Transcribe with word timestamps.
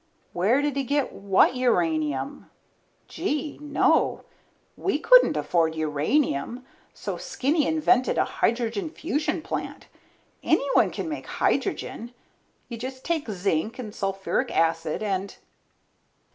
Where 0.33 0.63
did 0.63 0.75
we 0.75 0.83
get 0.83 1.13
what 1.13 1.55
uranium? 1.55 2.49
Gee, 3.07 3.59
no, 3.61 4.23
we 4.75 4.97
couldn't 4.97 5.37
afford 5.37 5.75
uranium, 5.75 6.65
so 6.91 7.17
Skinny 7.17 7.67
invented 7.67 8.17
a 8.17 8.25
hydrogen 8.25 8.89
fusion 8.89 9.43
plant. 9.43 9.85
Anyone 10.41 10.89
can 10.89 11.07
make 11.07 11.27
hydrogen. 11.27 12.15
You 12.67 12.79
just 12.79 13.05
take 13.05 13.29
zinc 13.29 13.77
and 13.77 13.93
sulfuric 13.93 14.49
acid 14.49 15.03
and 15.03 15.35